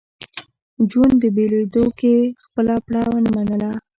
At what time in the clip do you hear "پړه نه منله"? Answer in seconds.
2.85-3.71